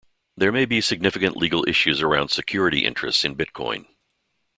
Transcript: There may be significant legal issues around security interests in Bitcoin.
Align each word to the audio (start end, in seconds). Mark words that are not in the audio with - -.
There 0.35 0.51
may 0.51 0.65
be 0.65 0.81
significant 0.81 1.37
legal 1.37 1.63
issues 1.69 2.01
around 2.01 2.29
security 2.29 2.85
interests 2.85 3.23
in 3.23 3.35
Bitcoin. 3.35 3.85